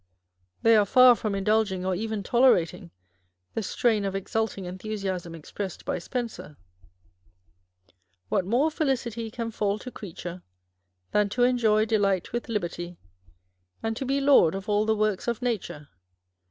They 0.63 0.75
are 0.75 0.85
far 0.87 1.15
from 1.15 1.35
indulging 1.35 1.85
or 1.85 1.93
even 1.93 2.23
tolerating 2.23 2.89
the 3.53 3.61
strain 3.61 4.03
of 4.03 4.15
exulting 4.15 4.65
enthusiasm 4.65 5.35
expressed 5.35 5.85
by 5.85 5.99
Spenser: 5.99 6.57
â€" 6.57 7.93
What 8.27 8.43
more 8.43 8.71
felicity 8.71 9.29
can 9.29 9.51
full 9.51 9.77
to 9.77 9.91
creature 9.91 10.41
Than 11.11 11.29
to 11.29 11.43
enjoy 11.43 11.85
delight 11.85 12.33
with 12.33 12.49
liberty, 12.49 12.97
And 13.83 13.95
to 13.95 14.03
be 14.07 14.19
lord 14.19 14.55
of 14.55 14.67
all 14.67 14.87
the 14.87 14.95
works 14.95 15.27
of 15.27 15.39
nature 15.43 15.87